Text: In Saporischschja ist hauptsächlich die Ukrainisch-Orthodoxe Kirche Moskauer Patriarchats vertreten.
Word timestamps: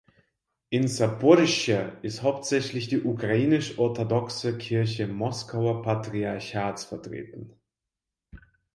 In 0.71 0.87
Saporischschja 0.87 1.89
ist 2.01 2.23
hauptsächlich 2.23 2.87
die 2.87 3.03
Ukrainisch-Orthodoxe 3.03 4.57
Kirche 4.57 5.05
Moskauer 5.05 5.83
Patriarchats 5.83 6.85
vertreten. 6.85 7.53